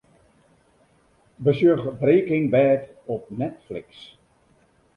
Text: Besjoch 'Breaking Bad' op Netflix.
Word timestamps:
Besjoch 1.37 1.93
'Breaking 1.99 2.49
Bad' 2.49 2.89
op 3.05 3.29
Netflix. 3.29 4.17